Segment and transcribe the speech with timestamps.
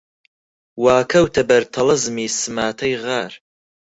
[0.83, 3.33] وا کەوتە بەر تەڵەزمی سماتەی غار